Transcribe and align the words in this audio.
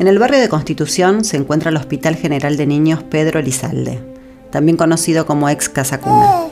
En 0.00 0.08
el 0.08 0.18
barrio 0.18 0.40
de 0.40 0.48
Constitución 0.48 1.26
se 1.26 1.36
encuentra 1.36 1.68
el 1.68 1.76
Hospital 1.76 2.16
General 2.16 2.56
de 2.56 2.66
Niños 2.66 3.02
Pedro 3.02 3.38
Elizalde, 3.38 4.02
también 4.50 4.78
conocido 4.78 5.26
como 5.26 5.46
ex 5.50 5.68
Casa 5.68 6.00
Cuna. 6.00 6.46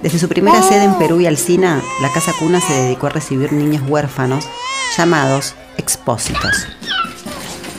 Desde 0.00 0.20
su 0.20 0.28
primera 0.28 0.62
sede 0.62 0.84
en 0.84 0.94
Perú 0.94 1.20
y 1.20 1.26
Alcina, 1.26 1.82
la 2.00 2.12
Casa 2.12 2.32
Cuna 2.38 2.60
se 2.60 2.72
dedicó 2.72 3.08
a 3.08 3.10
recibir 3.10 3.52
niños 3.52 3.82
huérfanos 3.88 4.44
llamados 4.96 5.56
expósitos. 5.76 6.68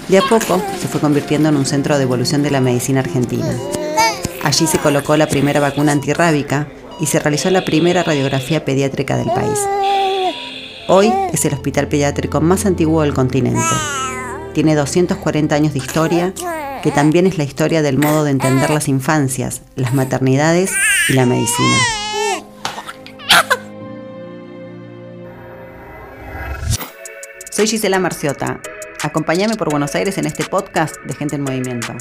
De 0.09 0.17
a 0.17 0.21
poco 0.21 0.61
se 0.81 0.89
fue 0.89 0.99
convirtiendo 0.99 1.47
en 1.47 1.55
un 1.55 1.65
centro 1.65 1.95
de 1.95 2.03
evolución 2.03 2.43
de 2.43 2.51
la 2.51 2.59
medicina 2.59 2.99
argentina. 2.99 3.55
Allí 4.43 4.67
se 4.67 4.79
colocó 4.79 5.15
la 5.15 5.27
primera 5.27 5.61
vacuna 5.61 5.93
antirrábica 5.93 6.67
y 6.99 7.05
se 7.05 7.19
realizó 7.19 7.49
la 7.51 7.63
primera 7.63 8.03
radiografía 8.03 8.65
pediátrica 8.65 9.15
del 9.15 9.27
país. 9.27 9.59
Hoy 10.89 11.13
es 11.31 11.45
el 11.45 11.53
hospital 11.53 11.87
pediátrico 11.87 12.41
más 12.41 12.65
antiguo 12.65 13.03
del 13.03 13.13
continente. 13.13 13.63
Tiene 14.57 14.73
240 14.73 15.53
años 15.53 15.73
de 15.73 15.77
historia, 15.77 16.33
que 16.81 16.89
también 16.89 17.27
es 17.27 17.37
la 17.37 17.43
historia 17.43 17.83
del 17.83 17.99
modo 17.99 18.23
de 18.23 18.31
entender 18.31 18.71
las 18.71 18.87
infancias, 18.87 19.61
las 19.75 19.93
maternidades 19.93 20.71
y 21.09 21.13
la 21.13 21.27
medicina. 21.27 21.77
Soy 27.51 27.67
Gisela 27.67 27.99
Marciota. 27.99 28.59
Acompáñame 29.03 29.57
por 29.57 29.69
Buenos 29.69 29.93
Aires 29.93 30.17
en 30.17 30.25
este 30.25 30.43
podcast 30.43 30.95
de 31.05 31.13
Gente 31.13 31.35
en 31.35 31.43
Movimiento. 31.43 31.93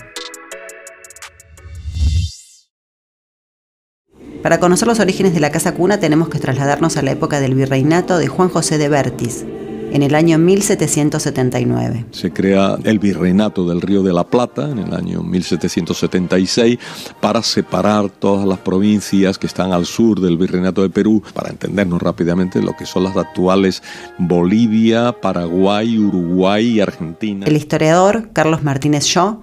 Para 4.42 4.60
conocer 4.60 4.88
los 4.88 5.00
orígenes 5.00 5.34
de 5.34 5.40
la 5.40 5.50
Casa 5.50 5.74
Cuna 5.74 6.00
tenemos 6.00 6.30
que 6.30 6.38
trasladarnos 6.38 6.96
a 6.96 7.02
la 7.02 7.10
época 7.10 7.38
del 7.40 7.54
virreinato 7.54 8.16
de 8.16 8.28
Juan 8.28 8.48
José 8.48 8.78
de 8.78 8.88
Bertis, 8.88 9.44
en 9.92 10.02
el 10.02 10.14
año 10.14 10.38
1779. 10.38 12.06
Se 12.10 12.32
crea 12.32 12.76
el 12.84 12.98
Virreinato 12.98 13.66
del 13.68 13.80
Río 13.80 14.02
de 14.02 14.12
la 14.12 14.24
Plata 14.24 14.70
en 14.70 14.78
el 14.78 14.94
año 14.94 15.22
1776 15.22 16.78
para 17.20 17.42
separar 17.42 18.10
todas 18.10 18.46
las 18.46 18.58
provincias 18.58 19.38
que 19.38 19.46
están 19.46 19.72
al 19.72 19.86
sur 19.86 20.20
del 20.20 20.36
Virreinato 20.36 20.82
de 20.82 20.90
Perú, 20.90 21.22
para 21.34 21.50
entendernos 21.50 22.02
rápidamente 22.02 22.62
lo 22.62 22.76
que 22.76 22.86
son 22.86 23.04
las 23.04 23.16
actuales 23.16 23.82
Bolivia, 24.18 25.12
Paraguay, 25.20 25.98
Uruguay 25.98 26.66
y 26.66 26.80
Argentina. 26.80 27.46
El 27.46 27.56
historiador 27.56 28.30
Carlos 28.32 28.62
Martínez 28.62 29.04
Shaw 29.04 29.42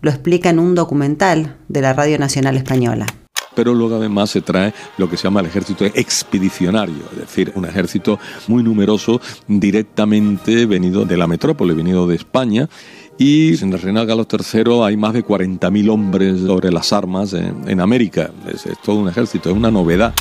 lo 0.00 0.10
explica 0.10 0.50
en 0.50 0.58
un 0.58 0.74
documental 0.74 1.56
de 1.68 1.80
la 1.80 1.92
Radio 1.92 2.18
Nacional 2.18 2.56
Española 2.56 3.06
pero 3.54 3.74
luego 3.74 3.96
además 3.96 4.30
se 4.30 4.40
trae 4.40 4.72
lo 4.98 5.08
que 5.08 5.16
se 5.16 5.24
llama 5.24 5.40
el 5.40 5.46
ejército 5.46 5.84
expedicionario, 5.84 7.02
es 7.12 7.18
decir, 7.18 7.52
un 7.54 7.64
ejército 7.64 8.18
muy 8.48 8.62
numeroso 8.62 9.20
directamente 9.46 10.66
venido 10.66 11.04
de 11.04 11.16
la 11.16 11.26
metrópole, 11.26 11.74
venido 11.74 12.06
de 12.06 12.16
España. 12.16 12.68
Y 13.16 13.62
en 13.62 13.72
el 13.72 13.80
reinado 13.80 14.06
Carlos 14.06 14.26
III 14.30 14.82
hay 14.82 14.96
más 14.96 15.12
de 15.12 15.24
40.000 15.24 15.90
hombres 15.90 16.40
sobre 16.40 16.72
las 16.72 16.92
armas 16.92 17.32
en, 17.32 17.80
América. 17.80 18.30
Es, 18.52 18.66
es 18.66 18.76
todo 18.82 18.96
un 18.96 19.08
ejército, 19.08 19.50
es 19.50 19.56
una 19.56 19.70
novedad. 19.70 20.12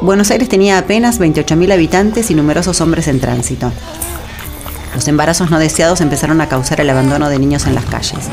Buenos 0.00 0.30
Aires 0.30 0.48
tenía 0.48 0.78
apenas 0.78 1.20
28.000 1.20 1.72
habitantes 1.72 2.30
y 2.30 2.34
numerosos 2.34 2.80
hombres 2.80 3.06
en 3.06 3.20
tránsito. 3.20 3.70
Los 4.94 5.06
embarazos 5.08 5.50
no 5.50 5.58
deseados 5.58 6.00
empezaron 6.00 6.40
a 6.40 6.48
causar 6.48 6.80
el 6.80 6.88
abandono 6.88 7.28
de 7.28 7.38
niños 7.38 7.66
en 7.66 7.74
las 7.74 7.84
calles. 7.84 8.30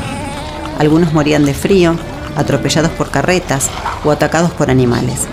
Algunos 0.78 1.12
morían 1.12 1.44
de 1.44 1.54
frío, 1.54 1.96
atropellados 2.36 2.92
por 2.92 3.10
carretas 3.10 3.68
o 4.04 4.10
atacados 4.10 4.52
por 4.52 4.70
animales. 4.70 5.26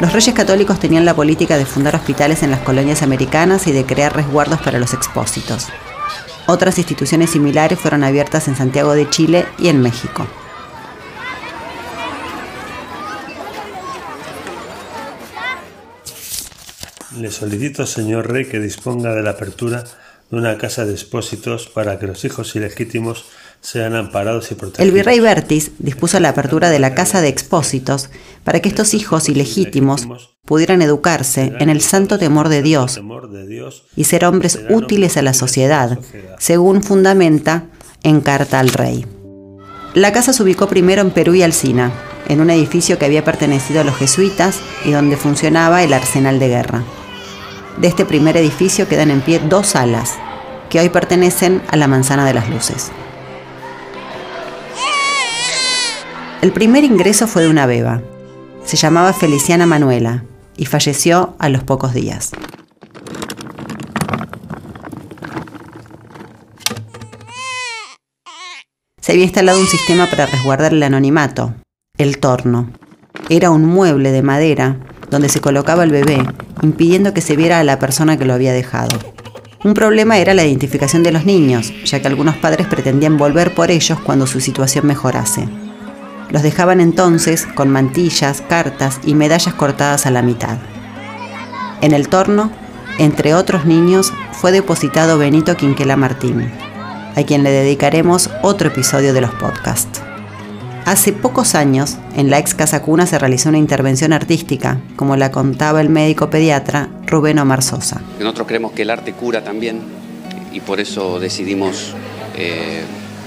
Los 0.00 0.12
reyes 0.12 0.34
católicos 0.34 0.78
tenían 0.78 1.04
la 1.04 1.14
política 1.14 1.58
de 1.58 1.66
fundar 1.66 1.94
hospitales 1.94 2.42
en 2.42 2.50
las 2.50 2.60
colonias 2.60 3.02
americanas 3.02 3.66
y 3.66 3.72
de 3.72 3.84
crear 3.84 4.16
resguardos 4.16 4.60
para 4.60 4.78
los 4.78 4.94
expósitos. 4.94 5.68
Otras 6.46 6.78
instituciones 6.78 7.30
similares 7.30 7.78
fueron 7.78 8.02
abiertas 8.02 8.48
en 8.48 8.56
Santiago 8.56 8.94
de 8.94 9.10
Chile 9.10 9.44
y 9.58 9.68
en 9.68 9.82
México. 9.82 10.26
Le 17.18 17.30
solicito, 17.30 17.86
señor 17.86 18.30
rey, 18.30 18.46
que 18.46 18.60
disponga 18.60 19.12
de 19.14 19.22
la 19.22 19.30
apertura 19.30 19.84
de 20.30 20.36
una 20.36 20.58
casa 20.58 20.84
de 20.84 20.92
expósitos 20.92 21.66
para 21.68 21.98
que 21.98 22.06
los 22.06 22.24
hijos 22.24 22.54
ilegítimos 22.54 23.26
sean 23.60 23.94
amparados 23.94 24.50
y 24.50 24.54
protegidos. 24.54 24.86
El 24.86 24.92
virrey 24.92 25.20
Bertis 25.20 25.72
dispuso 25.78 26.18
la 26.20 26.30
apertura 26.30 26.70
de 26.70 26.78
la 26.78 26.94
casa 26.94 27.20
de 27.20 27.28
expósitos 27.28 28.10
para 28.44 28.60
que 28.60 28.68
estos 28.68 28.94
hijos 28.94 29.28
ilegítimos 29.28 30.08
pudieran 30.44 30.82
educarse 30.82 31.52
en 31.58 31.68
el 31.68 31.80
santo 31.80 32.18
temor 32.18 32.48
de 32.48 32.62
Dios 32.62 33.00
y 33.96 34.04
ser 34.04 34.24
hombres 34.24 34.58
útiles 34.70 35.16
a 35.16 35.22
la 35.22 35.34
sociedad, 35.34 35.98
según 36.38 36.82
fundamenta 36.82 37.66
en 38.02 38.20
Carta 38.20 38.58
al 38.58 38.70
Rey. 38.70 39.06
La 39.94 40.12
casa 40.12 40.32
se 40.32 40.42
ubicó 40.42 40.68
primero 40.68 41.02
en 41.02 41.10
Perú 41.10 41.34
y 41.34 41.42
Alcina, 41.42 41.92
en 42.28 42.40
un 42.40 42.50
edificio 42.50 42.98
que 42.98 43.04
había 43.04 43.24
pertenecido 43.24 43.80
a 43.80 43.84
los 43.84 43.96
jesuitas 43.96 44.60
y 44.84 44.92
donde 44.92 45.16
funcionaba 45.16 45.82
el 45.82 45.92
arsenal 45.92 46.38
de 46.38 46.48
guerra. 46.48 46.84
De 47.78 47.88
este 47.88 48.04
primer 48.04 48.36
edificio 48.36 48.88
quedan 48.88 49.10
en 49.10 49.20
pie 49.20 49.40
dos 49.40 49.68
salas, 49.68 50.18
que 50.68 50.80
hoy 50.80 50.88
pertenecen 50.88 51.62
a 51.68 51.76
la 51.76 51.88
Manzana 51.88 52.24
de 52.24 52.34
las 52.34 52.48
Luces. 52.48 52.92
El 56.42 56.52
primer 56.52 56.84
ingreso 56.84 57.26
fue 57.26 57.42
de 57.42 57.48
una 57.50 57.66
beba. 57.66 58.00
Se 58.64 58.76
llamaba 58.76 59.12
Feliciana 59.12 59.66
Manuela 59.66 60.24
y 60.56 60.66
falleció 60.66 61.34
a 61.38 61.48
los 61.48 61.64
pocos 61.64 61.92
días. 61.92 62.30
Se 69.00 69.12
había 69.12 69.24
instalado 69.24 69.58
un 69.58 69.66
sistema 69.66 70.08
para 70.08 70.26
resguardar 70.26 70.72
el 70.72 70.82
anonimato, 70.82 71.54
el 71.98 72.18
torno. 72.18 72.70
Era 73.28 73.50
un 73.50 73.64
mueble 73.64 74.12
de 74.12 74.22
madera 74.22 74.76
donde 75.10 75.28
se 75.28 75.40
colocaba 75.40 75.84
el 75.84 75.90
bebé, 75.90 76.24
impidiendo 76.62 77.14
que 77.14 77.20
se 77.20 77.36
viera 77.36 77.58
a 77.58 77.64
la 77.64 77.78
persona 77.78 78.16
que 78.16 78.24
lo 78.24 78.34
había 78.34 78.52
dejado. 78.52 78.98
Un 79.62 79.74
problema 79.74 80.18
era 80.18 80.32
la 80.32 80.44
identificación 80.44 81.02
de 81.02 81.12
los 81.12 81.26
niños, 81.26 81.72
ya 81.84 82.00
que 82.00 82.08
algunos 82.08 82.36
padres 82.36 82.66
pretendían 82.66 83.18
volver 83.18 83.54
por 83.54 83.70
ellos 83.70 83.98
cuando 84.00 84.26
su 84.26 84.40
situación 84.40 84.86
mejorase. 84.86 85.48
Los 86.30 86.42
dejaban 86.42 86.80
entonces 86.80 87.46
con 87.46 87.68
mantillas, 87.68 88.40
cartas 88.40 89.00
y 89.04 89.14
medallas 89.14 89.54
cortadas 89.54 90.06
a 90.06 90.10
la 90.10 90.22
mitad. 90.22 90.58
En 91.82 91.92
el 91.92 92.08
torno, 92.08 92.50
entre 92.98 93.34
otros 93.34 93.66
niños, 93.66 94.12
fue 94.32 94.52
depositado 94.52 95.18
Benito 95.18 95.56
Quinquela 95.56 95.96
Martín, 95.96 96.50
a 97.16 97.22
quien 97.24 97.42
le 97.42 97.50
dedicaremos 97.50 98.30
otro 98.42 98.68
episodio 98.68 99.12
de 99.12 99.20
los 99.20 99.34
podcasts. 99.34 100.00
Hace 100.90 101.12
pocos 101.12 101.54
años, 101.54 101.98
en 102.16 102.30
la 102.30 102.40
ex 102.40 102.52
Casa 102.52 102.82
Cuna 102.82 103.06
se 103.06 103.16
realizó 103.16 103.48
una 103.48 103.58
intervención 103.58 104.12
artística, 104.12 104.80
como 104.96 105.14
la 105.14 105.30
contaba 105.30 105.80
el 105.80 105.88
médico 105.88 106.30
pediatra 106.30 106.88
Rubén 107.06 107.38
Omar 107.38 107.62
Sosa. 107.62 108.00
Nosotros 108.18 108.48
creemos 108.48 108.72
que 108.72 108.82
el 108.82 108.90
arte 108.90 109.12
cura 109.12 109.44
también 109.44 109.82
y 110.52 110.58
por 110.58 110.80
eso 110.80 111.20
decidimos 111.20 111.94
eh, 112.36 112.82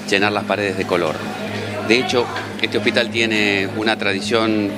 llenar 0.10 0.34
las 0.34 0.44
paredes 0.44 0.78
de 0.78 0.86
color. 0.86 1.16
De 1.88 2.00
hecho, 2.00 2.26
este 2.62 2.80
hospital 2.80 3.10
tiene 3.12 3.70
una 3.78 3.98
tradición, 3.98 4.70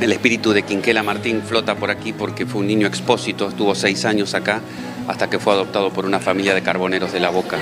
el 0.00 0.12
espíritu 0.12 0.52
de 0.52 0.62
Quinquela 0.62 1.02
Martín 1.02 1.42
flota 1.42 1.74
por 1.74 1.90
aquí 1.90 2.12
porque 2.12 2.46
fue 2.46 2.60
un 2.60 2.68
niño 2.68 2.86
expósito, 2.86 3.48
estuvo 3.48 3.74
seis 3.74 4.04
años 4.04 4.34
acá 4.34 4.60
hasta 5.08 5.28
que 5.28 5.40
fue 5.40 5.52
adoptado 5.52 5.90
por 5.90 6.06
una 6.06 6.20
familia 6.20 6.54
de 6.54 6.62
carboneros 6.62 7.12
de 7.12 7.18
la 7.18 7.30
Boca. 7.30 7.58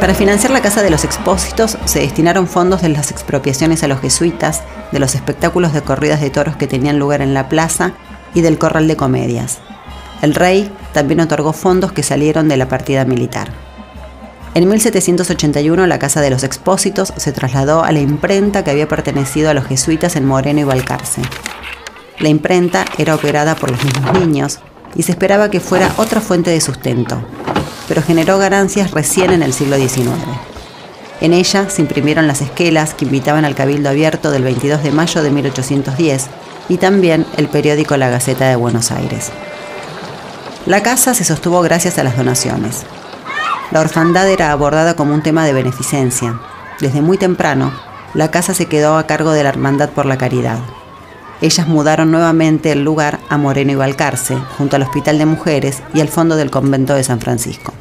Para 0.00 0.14
financiar 0.14 0.52
la 0.52 0.62
Casa 0.62 0.82
de 0.82 0.90
los 0.90 1.02
Expósitos 1.04 1.76
se 1.84 1.98
destinaron 1.98 2.46
fondos 2.46 2.82
de 2.82 2.88
las 2.88 3.10
expropiaciones 3.10 3.82
a 3.82 3.88
los 3.88 4.00
jesuitas, 4.00 4.62
de 4.92 5.00
los 5.00 5.16
espectáculos 5.16 5.72
de 5.72 5.82
corridas 5.82 6.20
de 6.20 6.30
toros 6.30 6.56
que 6.56 6.68
tenían 6.68 7.00
lugar 7.00 7.20
en 7.20 7.34
la 7.34 7.48
plaza 7.48 7.92
y 8.32 8.40
del 8.40 8.58
corral 8.58 8.86
de 8.86 8.96
comedias. 8.96 9.58
El 10.22 10.36
rey 10.36 10.70
también 10.92 11.20
otorgó 11.20 11.52
fondos 11.52 11.90
que 11.90 12.04
salieron 12.04 12.48
de 12.48 12.56
la 12.56 12.68
partida 12.68 13.04
militar. 13.04 13.48
En 14.54 14.68
1781 14.68 15.86
la 15.86 15.98
Casa 15.98 16.20
de 16.20 16.30
los 16.30 16.44
Expósitos 16.44 17.12
se 17.16 17.32
trasladó 17.32 17.82
a 17.82 17.90
la 17.90 18.00
imprenta 18.00 18.62
que 18.62 18.70
había 18.70 18.88
pertenecido 18.88 19.50
a 19.50 19.54
los 19.54 19.66
jesuitas 19.66 20.14
en 20.14 20.26
Moreno 20.26 20.60
y 20.60 20.64
Balcarce. 20.64 21.22
La 22.20 22.28
imprenta 22.28 22.84
era 22.98 23.16
operada 23.16 23.56
por 23.56 23.72
los 23.72 23.84
mismos 23.84 24.20
niños 24.20 24.60
y 24.94 25.02
se 25.02 25.12
esperaba 25.12 25.50
que 25.50 25.60
fuera 25.60 25.92
otra 25.96 26.20
fuente 26.20 26.50
de 26.50 26.60
sustento, 26.60 27.20
pero 27.88 28.02
generó 28.02 28.38
ganancias 28.38 28.92
recién 28.92 29.32
en 29.32 29.42
el 29.42 29.52
siglo 29.52 29.76
XIX. 29.76 30.10
En 31.20 31.32
ella 31.32 31.68
se 31.68 31.82
imprimieron 31.82 32.28
las 32.28 32.42
esquelas 32.42 32.94
que 32.94 33.04
invitaban 33.04 33.44
al 33.44 33.56
Cabildo 33.56 33.88
Abierto 33.88 34.30
del 34.30 34.44
22 34.44 34.82
de 34.84 34.92
mayo 34.92 35.22
de 35.22 35.30
1810 35.30 36.26
y 36.68 36.76
también 36.76 37.26
el 37.36 37.48
periódico 37.48 37.96
La 37.96 38.08
Gaceta 38.08 38.48
de 38.48 38.56
Buenos 38.56 38.92
Aires. 38.92 39.32
La 40.66 40.82
casa 40.82 41.14
se 41.14 41.24
sostuvo 41.24 41.60
gracias 41.62 41.98
a 41.98 42.04
las 42.04 42.16
donaciones. 42.16 42.84
La 43.70 43.80
orfandad 43.80 44.28
era 44.28 44.52
abordada 44.52 44.94
como 44.94 45.14
un 45.14 45.22
tema 45.22 45.44
de 45.44 45.52
beneficencia. 45.52 46.38
Desde 46.80 47.02
muy 47.02 47.18
temprano, 47.18 47.72
la 48.14 48.30
casa 48.30 48.54
se 48.54 48.66
quedó 48.66 48.96
a 48.96 49.06
cargo 49.06 49.32
de 49.32 49.42
la 49.42 49.48
Hermandad 49.48 49.90
por 49.90 50.06
la 50.06 50.18
Caridad. 50.18 50.58
Ellas 51.40 51.68
mudaron 51.68 52.10
nuevamente 52.10 52.72
el 52.72 52.84
lugar 52.84 53.18
a 53.28 53.38
Moreno 53.38 53.72
y 53.72 53.76
Balcarce, 53.76 54.36
junto 54.56 54.76
al 54.76 54.82
Hospital 54.82 55.18
de 55.18 55.26
Mujeres 55.26 55.82
y 55.94 56.00
al 56.00 56.08
fondo 56.08 56.36
del 56.36 56.50
convento 56.50 56.94
de 56.94 57.04
San 57.04 57.20
Francisco. 57.20 57.72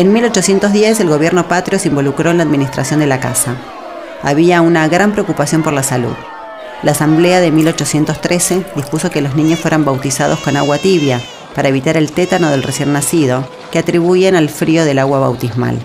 En 0.00 0.14
1810 0.14 0.98
el 1.00 1.10
gobierno 1.10 1.46
patrio 1.46 1.78
se 1.78 1.88
involucró 1.88 2.30
en 2.30 2.38
la 2.38 2.42
administración 2.42 3.00
de 3.00 3.06
la 3.06 3.20
casa. 3.20 3.58
Había 4.22 4.62
una 4.62 4.88
gran 4.88 5.12
preocupación 5.12 5.62
por 5.62 5.74
la 5.74 5.82
salud. 5.82 6.14
La 6.82 6.92
asamblea 6.92 7.42
de 7.42 7.50
1813 7.50 8.64
dispuso 8.76 9.10
que 9.10 9.20
los 9.20 9.36
niños 9.36 9.60
fueran 9.60 9.84
bautizados 9.84 10.38
con 10.40 10.56
agua 10.56 10.78
tibia 10.78 11.20
para 11.54 11.68
evitar 11.68 11.98
el 11.98 12.12
tétano 12.12 12.48
del 12.48 12.62
recién 12.62 12.94
nacido, 12.94 13.46
que 13.70 13.78
atribuyen 13.78 14.36
al 14.36 14.48
frío 14.48 14.86
del 14.86 15.00
agua 15.00 15.18
bautismal. 15.18 15.78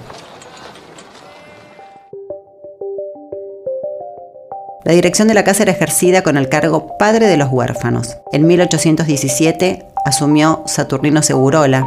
La 4.85 4.93
dirección 4.93 5.27
de 5.27 5.33
la 5.33 5.43
casa 5.43 5.63
era 5.63 5.73
ejercida 5.73 6.21
con 6.21 6.37
el 6.37 6.47
cargo 6.47 6.95
padre 6.97 7.27
de 7.27 7.35
los 7.35 7.49
huérfanos. 7.51 8.15
En 8.31 8.47
1817 8.47 9.83
asumió 10.05 10.63
Saturnino 10.67 11.21
Segurola, 11.21 11.83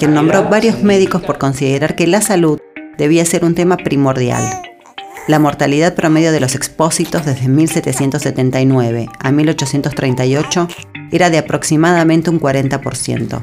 quien 0.00 0.14
nombró 0.14 0.48
varios 0.48 0.82
médicos 0.82 1.20
por 1.20 1.36
considerar 1.36 1.94
que 1.94 2.06
la 2.06 2.22
salud 2.22 2.58
debía 2.96 3.22
ser 3.26 3.44
un 3.44 3.54
tema 3.54 3.76
primordial. 3.76 4.42
La 5.28 5.38
mortalidad 5.38 5.94
promedio 5.94 6.32
de 6.32 6.40
los 6.40 6.54
expósitos 6.54 7.26
desde 7.26 7.48
1779 7.48 9.10
a 9.18 9.30
1838 9.30 10.68
era 11.12 11.28
de 11.28 11.36
aproximadamente 11.36 12.30
un 12.30 12.40
40%. 12.40 13.42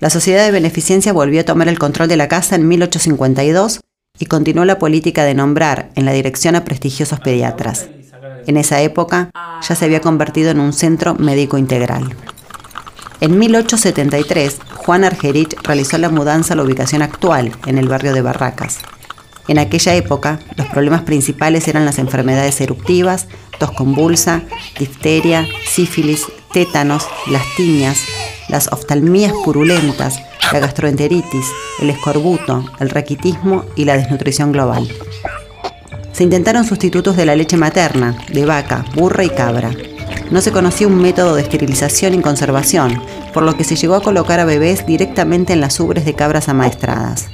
La 0.00 0.10
sociedad 0.10 0.44
de 0.44 0.50
beneficencia 0.50 1.12
volvió 1.12 1.42
a 1.42 1.44
tomar 1.44 1.68
el 1.68 1.78
control 1.78 2.08
de 2.08 2.16
la 2.16 2.26
casa 2.26 2.56
en 2.56 2.66
1852 2.66 3.82
y 4.18 4.26
continuó 4.26 4.64
la 4.64 4.80
política 4.80 5.22
de 5.22 5.34
nombrar 5.34 5.90
en 5.94 6.04
la 6.04 6.12
dirección 6.12 6.56
a 6.56 6.64
prestigiosos 6.64 7.20
pediatras. 7.20 7.88
En 8.48 8.56
esa 8.56 8.82
época 8.82 9.30
ya 9.62 9.74
se 9.76 9.84
había 9.84 10.00
convertido 10.00 10.50
en 10.50 10.58
un 10.58 10.72
centro 10.72 11.14
médico 11.14 11.56
integral. 11.56 12.16
En 13.20 13.38
1873, 13.38 14.58
Juan 14.74 15.04
Argerich 15.04 15.56
realizó 15.62 15.96
la 15.98 16.10
mudanza 16.10 16.52
a 16.52 16.56
la 16.56 16.62
ubicación 16.62 17.02
actual, 17.02 17.52
en 17.66 17.78
el 17.78 17.88
barrio 17.88 18.12
de 18.12 18.22
Barracas. 18.22 18.78
En 19.48 19.58
aquella 19.58 19.94
época, 19.94 20.40
los 20.56 20.66
problemas 20.66 21.02
principales 21.02 21.66
eran 21.68 21.84
las 21.84 21.98
enfermedades 21.98 22.60
eruptivas, 22.60 23.26
tos 23.58 23.70
convulsa, 23.72 24.42
difteria, 24.78 25.46
sífilis, 25.66 26.26
tétanos, 26.52 27.06
las 27.28 27.42
tiñas, 27.56 27.98
las 28.48 28.70
oftalmías 28.72 29.32
purulentas, 29.44 30.20
la 30.52 30.60
gastroenteritis, 30.60 31.46
el 31.80 31.90
escorbuto, 31.90 32.64
el 32.80 32.90
raquitismo 32.90 33.64
y 33.76 33.84
la 33.84 33.96
desnutrición 33.96 34.52
global. 34.52 34.88
Se 36.12 36.22
intentaron 36.22 36.64
sustitutos 36.64 37.16
de 37.16 37.26
la 37.26 37.36
leche 37.36 37.56
materna, 37.56 38.16
de 38.32 38.46
vaca, 38.46 38.84
burra 38.94 39.24
y 39.24 39.30
cabra. 39.30 39.70
No 40.30 40.40
se 40.40 40.50
conocía 40.50 40.88
un 40.88 41.00
método 41.00 41.36
de 41.36 41.42
esterilización 41.42 42.14
y 42.14 42.20
conservación, 42.20 43.00
por 43.32 43.44
lo 43.44 43.56
que 43.56 43.64
se 43.64 43.76
llegó 43.76 43.94
a 43.94 44.02
colocar 44.02 44.40
a 44.40 44.44
bebés 44.44 44.84
directamente 44.84 45.52
en 45.52 45.60
las 45.60 45.78
ubres 45.78 46.04
de 46.04 46.14
cabras 46.14 46.48
amaestradas. 46.48 47.28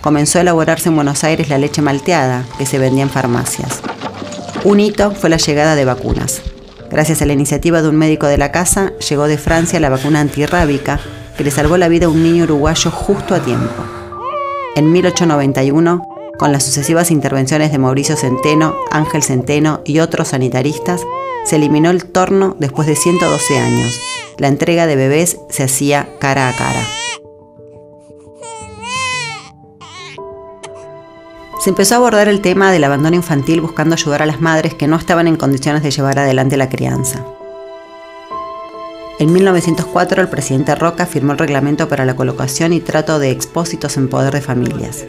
Comenzó 0.00 0.38
a 0.38 0.42
elaborarse 0.42 0.88
en 0.88 0.96
Buenos 0.96 1.22
Aires 1.24 1.50
la 1.50 1.58
leche 1.58 1.82
malteada, 1.82 2.46
que 2.56 2.64
se 2.64 2.78
vendía 2.78 3.02
en 3.02 3.10
farmacias. 3.10 3.80
Un 4.64 4.80
hito 4.80 5.10
fue 5.10 5.28
la 5.28 5.36
llegada 5.36 5.74
de 5.74 5.84
vacunas. 5.84 6.40
Gracias 6.90 7.20
a 7.20 7.26
la 7.26 7.34
iniciativa 7.34 7.82
de 7.82 7.88
un 7.88 7.96
médico 7.96 8.26
de 8.26 8.38
la 8.38 8.50
casa, 8.50 8.92
llegó 9.08 9.28
de 9.28 9.36
Francia 9.36 9.78
la 9.78 9.90
vacuna 9.90 10.20
antirrábica, 10.20 10.98
que 11.36 11.44
le 11.44 11.50
salvó 11.50 11.76
la 11.76 11.88
vida 11.88 12.06
a 12.06 12.08
un 12.08 12.22
niño 12.22 12.44
uruguayo 12.44 12.90
justo 12.90 13.34
a 13.34 13.40
tiempo. 13.40 13.84
En 14.76 14.90
1891, 14.90 16.08
con 16.38 16.52
las 16.52 16.64
sucesivas 16.64 17.10
intervenciones 17.10 17.70
de 17.70 17.78
Mauricio 17.78 18.16
Centeno, 18.16 18.74
Ángel 18.90 19.22
Centeno 19.22 19.82
y 19.84 19.98
otros 19.98 20.28
sanitaristas, 20.28 21.02
se 21.44 21.56
eliminó 21.56 21.90
el 21.90 22.04
torno 22.04 22.56
después 22.58 22.86
de 22.86 22.96
112 22.96 23.58
años. 23.58 24.00
La 24.38 24.48
entrega 24.48 24.86
de 24.86 24.96
bebés 24.96 25.38
se 25.48 25.64
hacía 25.64 26.08
cara 26.18 26.48
a 26.48 26.56
cara. 26.56 26.86
Se 31.60 31.68
empezó 31.68 31.94
a 31.94 31.98
abordar 31.98 32.28
el 32.28 32.40
tema 32.40 32.72
del 32.72 32.84
abandono 32.84 33.16
infantil 33.16 33.60
buscando 33.60 33.94
ayudar 33.94 34.22
a 34.22 34.26
las 34.26 34.40
madres 34.40 34.74
que 34.74 34.86
no 34.86 34.96
estaban 34.96 35.28
en 35.28 35.36
condiciones 35.36 35.82
de 35.82 35.90
llevar 35.90 36.18
adelante 36.18 36.56
la 36.56 36.70
crianza. 36.70 37.22
En 39.18 39.30
1904 39.34 40.22
el 40.22 40.28
presidente 40.30 40.74
Roca 40.74 41.04
firmó 41.04 41.32
el 41.32 41.38
reglamento 41.38 41.86
para 41.86 42.06
la 42.06 42.16
colocación 42.16 42.72
y 42.72 42.80
trato 42.80 43.18
de 43.18 43.30
expósitos 43.30 43.98
en 43.98 44.08
poder 44.08 44.32
de 44.32 44.40
familias. 44.40 45.04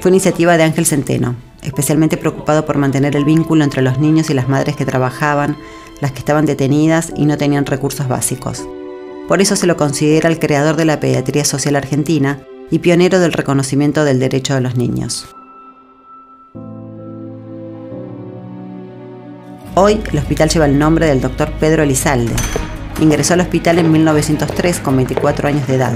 Fue 0.00 0.10
iniciativa 0.10 0.58
de 0.58 0.64
Ángel 0.64 0.84
Centeno, 0.84 1.36
especialmente 1.66 2.16
preocupado 2.16 2.64
por 2.64 2.78
mantener 2.78 3.16
el 3.16 3.24
vínculo 3.24 3.62
entre 3.62 3.82
los 3.82 3.98
niños 3.98 4.30
y 4.30 4.34
las 4.34 4.48
madres 4.48 4.76
que 4.76 4.86
trabajaban, 4.86 5.58
las 6.00 6.12
que 6.12 6.20
estaban 6.20 6.46
detenidas 6.46 7.12
y 7.14 7.26
no 7.26 7.36
tenían 7.36 7.66
recursos 7.66 8.08
básicos. 8.08 8.66
Por 9.28 9.42
eso 9.42 9.56
se 9.56 9.66
lo 9.66 9.76
considera 9.76 10.30
el 10.30 10.38
creador 10.38 10.76
de 10.76 10.84
la 10.84 11.00
pediatría 11.00 11.44
social 11.44 11.76
argentina 11.76 12.40
y 12.70 12.78
pionero 12.78 13.20
del 13.20 13.32
reconocimiento 13.32 14.04
del 14.04 14.18
derecho 14.18 14.54
de 14.54 14.60
los 14.62 14.76
niños. 14.76 15.26
Hoy 19.74 20.00
el 20.10 20.18
hospital 20.18 20.48
lleva 20.48 20.64
el 20.64 20.78
nombre 20.78 21.06
del 21.06 21.20
doctor 21.20 21.52
Pedro 21.60 21.82
Elizalde, 21.82 22.34
Ingresó 23.00 23.34
al 23.34 23.40
hospital 23.40 23.78
en 23.78 23.92
1903 23.92 24.80
con 24.80 24.96
24 24.96 25.48
años 25.48 25.66
de 25.66 25.74
edad. 25.74 25.92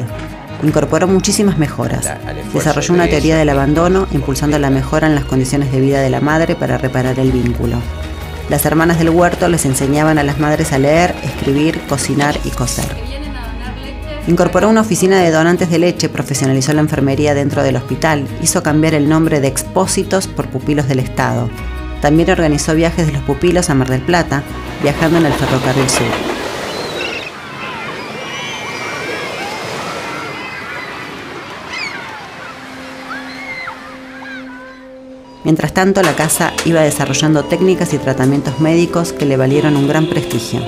Incorporó 0.63 1.09
muchísimas 1.09 1.59
mejoras. 1.59 2.09
Desarrolló 2.53 2.95
una 2.95 3.09
teoría 3.09 3.37
del 3.37 3.49
abandono, 3.49 4.07
impulsando 4.13 4.59
la 4.59 4.71
mejora 4.71 5.07
en 5.07 5.15
las 5.15 5.25
condiciones 5.25 5.73
de 5.73 5.81
vida 5.81 6.01
de 6.01 6.11
la 6.11 6.21
madre 6.21 6.55
para 6.55 6.79
reparar 6.79 7.19
el 7.19 7.33
vínculo. 7.33 7.77
Las 8.51 8.67
hermanas 8.67 8.99
del 8.99 9.11
huerto 9.11 9.49
les 9.49 9.65
enseñaban 9.65 10.19
a 10.19 10.25
las 10.25 10.41
madres 10.41 10.73
a 10.73 10.79
leer, 10.79 11.15
escribir, 11.23 11.81
cocinar 11.89 12.37
y 12.45 12.51
coser. 12.51 12.85
Incorporó 14.27 14.69
una 14.69 14.83
oficina 14.83 15.21
de 15.21 15.31
donantes 15.31 15.71
de 15.71 15.79
leche, 15.79 16.09
profesionalizó 16.09 16.73
la 16.73 16.81
enfermería 16.81 17.35
dentro 17.35 17.63
del 17.63 17.77
hospital, 17.77 18.27
hizo 18.43 18.63
cambiar 18.63 18.95
el 18.95 19.09
nombre 19.09 19.41
de 19.41 19.49
expósitos 19.49 20.27
por 20.27 20.49
pupilos 20.49 20.89
del 20.89 20.99
Estado. 20.99 21.49
También 22.03 22.31
organizó 22.31 22.75
viajes 22.75 23.07
de 23.07 23.13
los 23.13 23.23
pupilos 23.23 23.71
a 23.71 23.75
Mar 23.75 23.89
del 23.89 24.03
Plata, 24.03 24.43
viajando 24.83 25.19
en 25.19 25.27
el 25.27 25.33
ferrocarril 25.33 25.89
sur. 25.89 26.40
Mientras 35.51 35.75
tanto, 35.75 36.01
la 36.05 36.15
casa 36.15 36.53
iba 36.65 36.81
desarrollando 36.81 37.43
técnicas 37.43 37.93
y 37.93 37.99
tratamientos 37.99 38.61
médicos 38.61 39.13
que 39.13 39.27
le 39.27 39.37
valieron 39.37 39.75
un 39.75 39.89
gran 39.89 40.07
prestigio. 40.07 40.61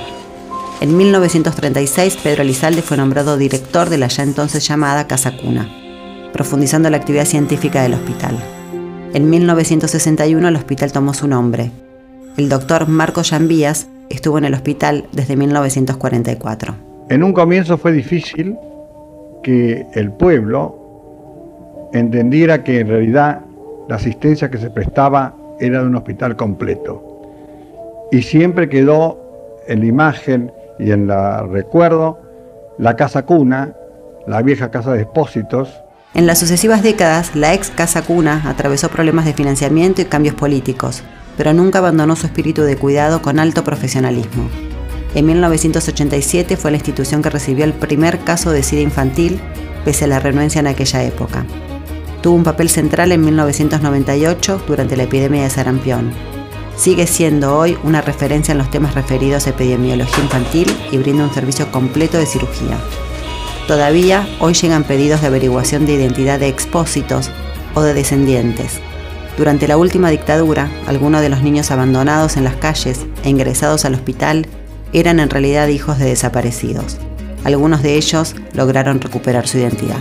En 0.80 0.96
1936, 0.96 2.18
Pedro 2.20 2.42
Elizalde 2.42 2.82
fue 2.82 2.96
nombrado 2.96 3.36
director 3.36 3.88
de 3.88 3.98
la 3.98 4.08
ya 4.08 4.24
entonces 4.24 4.66
llamada 4.66 5.06
Casa 5.06 5.36
Cuna, 5.36 5.68
profundizando 6.32 6.90
la 6.90 6.96
actividad 6.96 7.26
científica 7.26 7.80
del 7.80 7.94
hospital. 7.94 8.36
En 9.14 9.30
1961 9.30 10.48
el 10.48 10.56
hospital 10.56 10.90
tomó 10.90 11.14
su 11.14 11.28
nombre. 11.28 11.70
El 12.36 12.48
doctor 12.48 12.88
Marco 12.88 13.22
Llambías 13.22 13.86
estuvo 14.10 14.38
en 14.38 14.46
el 14.46 14.54
hospital 14.54 15.04
desde 15.12 15.36
1944. 15.36 16.74
En 17.08 17.22
un 17.22 17.32
comienzo 17.32 17.78
fue 17.78 17.92
difícil 17.92 18.56
que 19.44 19.86
el 19.94 20.10
pueblo 20.10 21.88
entendiera 21.92 22.64
que 22.64 22.80
en 22.80 22.88
realidad 22.88 23.42
la 23.92 23.96
asistencia 23.96 24.50
que 24.50 24.56
se 24.56 24.70
prestaba 24.70 25.34
era 25.60 25.82
de 25.82 25.86
un 25.86 25.94
hospital 25.94 26.34
completo. 26.34 27.04
Y 28.10 28.22
siempre 28.22 28.70
quedó 28.70 29.20
en 29.68 29.80
la 29.80 29.86
imagen 29.86 30.50
y 30.78 30.92
en 30.92 31.10
el 31.10 31.50
recuerdo 31.50 32.18
la 32.78 32.96
casa 32.96 33.26
cuna, 33.26 33.74
la 34.26 34.40
vieja 34.40 34.70
casa 34.70 34.94
de 34.94 35.02
expósitos. 35.02 35.68
En 36.14 36.26
las 36.26 36.38
sucesivas 36.38 36.82
décadas, 36.82 37.36
la 37.36 37.52
ex 37.52 37.68
casa 37.68 38.00
cuna 38.00 38.44
atravesó 38.46 38.88
problemas 38.88 39.26
de 39.26 39.34
financiamiento 39.34 40.00
y 40.00 40.06
cambios 40.06 40.36
políticos, 40.36 41.02
pero 41.36 41.52
nunca 41.52 41.80
abandonó 41.80 42.16
su 42.16 42.24
espíritu 42.24 42.62
de 42.62 42.78
cuidado 42.78 43.20
con 43.20 43.38
alto 43.38 43.62
profesionalismo. 43.62 44.48
En 45.14 45.26
1987 45.26 46.56
fue 46.56 46.70
la 46.70 46.78
institución 46.78 47.20
que 47.20 47.28
recibió 47.28 47.66
el 47.66 47.74
primer 47.74 48.20
caso 48.20 48.52
de 48.52 48.62
SIDA 48.62 48.80
infantil, 48.80 49.38
pese 49.84 50.06
a 50.06 50.08
la 50.08 50.18
renuencia 50.18 50.60
en 50.60 50.68
aquella 50.68 51.04
época. 51.04 51.44
Tuvo 52.22 52.36
un 52.36 52.44
papel 52.44 52.70
central 52.70 53.10
en 53.10 53.24
1998 53.24 54.62
durante 54.68 54.96
la 54.96 55.02
epidemia 55.02 55.42
de 55.42 55.50
sarampión. 55.50 56.12
Sigue 56.76 57.08
siendo 57.08 57.58
hoy 57.58 57.76
una 57.82 58.00
referencia 58.00 58.52
en 58.52 58.58
los 58.58 58.70
temas 58.70 58.94
referidos 58.94 59.46
a 59.46 59.50
epidemiología 59.50 60.22
infantil 60.22 60.72
y 60.92 60.98
brinda 60.98 61.24
un 61.24 61.34
servicio 61.34 61.70
completo 61.72 62.18
de 62.18 62.26
cirugía. 62.26 62.78
Todavía 63.66 64.28
hoy 64.38 64.54
llegan 64.54 64.84
pedidos 64.84 65.20
de 65.20 65.26
averiguación 65.26 65.84
de 65.84 65.94
identidad 65.94 66.38
de 66.38 66.48
expósitos 66.48 67.28
o 67.74 67.82
de 67.82 67.92
descendientes. 67.92 68.80
Durante 69.36 69.66
la 69.66 69.76
última 69.76 70.10
dictadura, 70.10 70.70
algunos 70.86 71.22
de 71.22 71.28
los 71.28 71.42
niños 71.42 71.72
abandonados 71.72 72.36
en 72.36 72.44
las 72.44 72.54
calles 72.54 73.00
e 73.24 73.30
ingresados 73.30 73.84
al 73.84 73.94
hospital 73.94 74.46
eran 74.92 75.18
en 75.18 75.28
realidad 75.30 75.66
hijos 75.68 75.98
de 75.98 76.06
desaparecidos. 76.06 76.98
Algunos 77.42 77.82
de 77.82 77.96
ellos 77.96 78.36
lograron 78.54 79.00
recuperar 79.00 79.48
su 79.48 79.58
identidad. 79.58 79.98